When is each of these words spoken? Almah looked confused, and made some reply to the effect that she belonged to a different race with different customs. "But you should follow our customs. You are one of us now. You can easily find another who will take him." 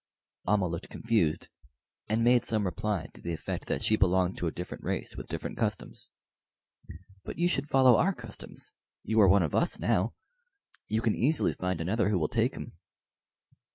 Almah 0.47 0.65
looked 0.67 0.89
confused, 0.89 1.49
and 2.09 2.23
made 2.23 2.43
some 2.43 2.65
reply 2.65 3.09
to 3.13 3.21
the 3.21 3.33
effect 3.33 3.67
that 3.67 3.83
she 3.83 3.95
belonged 3.95 4.35
to 4.39 4.47
a 4.47 4.51
different 4.51 4.83
race 4.83 5.15
with 5.15 5.27
different 5.27 5.59
customs. 5.59 6.09
"But 7.23 7.37
you 7.37 7.47
should 7.47 7.69
follow 7.69 7.97
our 7.97 8.15
customs. 8.15 8.73
You 9.03 9.21
are 9.21 9.27
one 9.27 9.43
of 9.43 9.53
us 9.53 9.77
now. 9.77 10.15
You 10.87 11.03
can 11.03 11.13
easily 11.13 11.53
find 11.53 11.79
another 11.79 12.09
who 12.09 12.17
will 12.17 12.29
take 12.29 12.55
him." 12.55 12.73